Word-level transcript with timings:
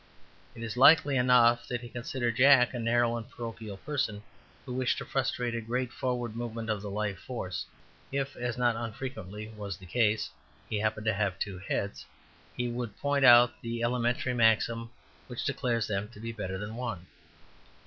It 0.55 0.63
is 0.63 0.77
likely 0.77 1.15
enough 1.15 1.67
that 1.67 1.81
he 1.81 1.87
considered 1.87 2.35
Jack 2.37 2.73
a 2.73 2.79
narrow 2.79 3.17
and 3.17 3.29
parochial 3.29 3.77
person 3.77 4.23
who 4.65 4.73
wished 4.73 4.97
to 4.97 5.05
frustrate 5.05 5.53
a 5.53 5.61
great 5.61 5.93
forward 5.93 6.35
movement 6.35 6.71
of 6.71 6.81
the 6.81 6.89
life 6.89 7.19
force. 7.19 7.67
If 8.11 8.35
(as 8.35 8.57
not 8.57 8.75
unfrequently 8.75 9.49
was 9.49 9.77
the 9.77 9.85
case) 9.85 10.31
he 10.67 10.79
happened 10.79 11.05
to 11.05 11.13
have 11.13 11.37
two 11.37 11.59
heads, 11.59 12.03
he 12.57 12.67
would 12.67 12.97
point 12.97 13.25
out 13.25 13.61
the 13.61 13.83
elementary 13.83 14.33
maxim 14.33 14.89
which 15.27 15.45
declares 15.45 15.85
them 15.85 16.07
to 16.13 16.19
be 16.19 16.31
better 16.31 16.57
than 16.57 16.75
one. 16.75 17.05